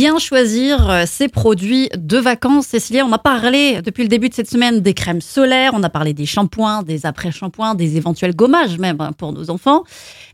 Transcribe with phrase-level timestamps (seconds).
[0.00, 4.34] bien choisir euh, ses produits de vacances Cécilia, on a parlé depuis le début de
[4.34, 8.78] cette semaine des crèmes solaires, on a parlé des shampoings, des après-shampoings, des éventuels gommages
[8.78, 9.84] même hein, pour nos enfants.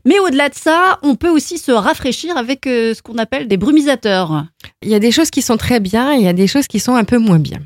[0.05, 3.57] Mais au-delà de ça, on peut aussi se rafraîchir avec euh, ce qu'on appelle des
[3.57, 4.45] brumisateurs.
[4.83, 6.67] Il y a des choses qui sont très bien et il y a des choses
[6.67, 7.59] qui sont un peu moins bien.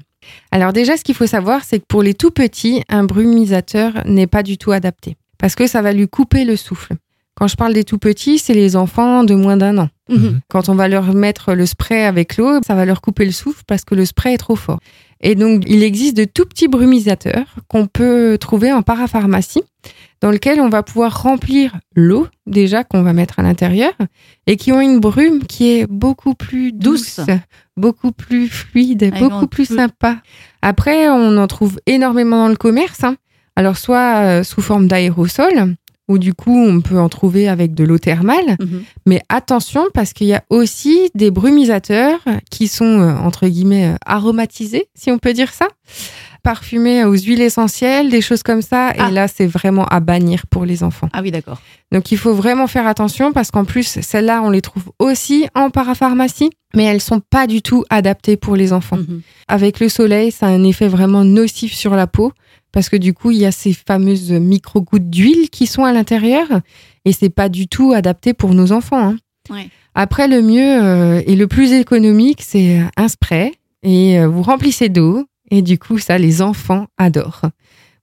[0.50, 4.26] Alors déjà, ce qu'il faut savoir, c'est que pour les tout petits, un brumisateur n'est
[4.26, 6.96] pas du tout adapté parce que ça va lui couper le souffle.
[7.42, 9.90] Quand je parle des tout petits, c'est les enfants de moins d'un an.
[10.10, 10.42] Mhm.
[10.48, 13.64] Quand on va leur mettre le spray avec l'eau, ça va leur couper le souffle
[13.66, 14.80] parce que le spray est trop fort.
[15.22, 19.64] Et donc, il existe de tout petits brumisateurs qu'on peut trouver en parapharmacie,
[20.22, 23.94] dans lequel on va pouvoir remplir l'eau, déjà, qu'on va mettre à l'intérieur,
[24.46, 27.28] et qui ont une brume qui est beaucoup plus douce, Douce.
[27.76, 30.18] beaucoup plus fluide, beaucoup plus sympa.
[30.62, 33.04] Après, on en trouve énormément dans le commerce.
[33.04, 33.16] hein.
[33.56, 35.76] Alors, soit euh, sous forme d'aérosol,
[36.12, 38.58] ou du coup, on peut en trouver avec de l'eau thermale.
[38.60, 38.84] Mhm.
[39.06, 43.96] Mais attention, parce qu'il y a aussi des brumisateurs qui sont, euh, entre guillemets, euh,
[44.06, 45.68] aromatisés, si on peut dire ça.
[46.44, 48.94] Parfumés aux huiles essentielles, des choses comme ça.
[48.98, 49.08] Ah.
[49.08, 51.08] Et là, c'est vraiment à bannir pour les enfants.
[51.14, 51.62] Ah oui, d'accord.
[51.92, 55.70] Donc, il faut vraiment faire attention parce qu'en plus, celles-là, on les trouve aussi en
[55.70, 58.98] parapharmacie, mais elles sont pas du tout adaptées pour les enfants.
[58.98, 59.22] Mhm.
[59.48, 62.34] Avec le soleil, ça a un effet vraiment nocif sur la peau
[62.72, 66.48] parce que du coup, il y a ces fameuses micro-gouttes d'huile qui sont à l'intérieur
[67.06, 69.10] et c'est pas du tout adapté pour nos enfants.
[69.10, 69.18] hein.
[69.50, 69.70] Ouais.
[69.94, 73.52] Après, le mieux euh, et le plus économique, c'est un spray
[73.84, 77.42] et euh, vous remplissez d'eau et du coup, ça, les enfants adorent.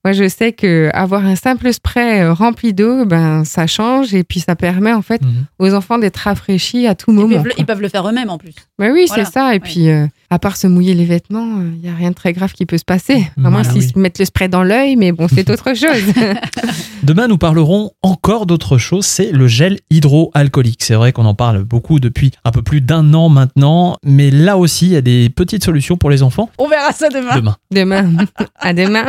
[0.09, 4.25] Moi, je sais que avoir un simple spray euh, rempli d'eau, ben, ça change et
[4.25, 5.45] puis ça permet en fait Mhm.
[5.59, 7.29] aux enfants d'être rafraîchis à tout Ils moment.
[7.37, 7.55] peuvent, le- quoi.
[7.59, 8.55] ils peuvent le faire eux-mêmes en plus.
[8.79, 9.27] Ben oui, Voilà.
[9.27, 9.49] c'est ça.
[9.51, 9.59] Et Ouais.
[9.61, 12.53] puis, euh, à part se mouiller les vêtements, il n'y a rien de très grave
[12.55, 13.29] qui peut se passer.
[13.37, 13.91] À moins Voilà, s'ils oui.
[13.95, 16.15] se mettent le spray dans l'œil, mais bon, c'est autre chose.
[17.03, 20.83] Demain, nous parlerons encore d'autre chose, c'est le gel hydroalcoolique.
[20.85, 24.57] C'est vrai qu'on en parle beaucoup depuis un peu plus d'un an maintenant, mais là
[24.57, 27.37] aussi, il y a des petites solutions pour les enfants On verra ça demain.
[27.37, 27.57] demain.
[27.71, 28.25] demain.
[28.59, 29.05] À demain.